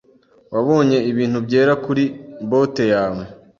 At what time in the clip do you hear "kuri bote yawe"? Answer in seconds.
1.85-3.23